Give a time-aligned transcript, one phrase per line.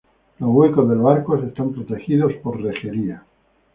[0.39, 3.23] Los huecos de los arcos están protegidos por rejería.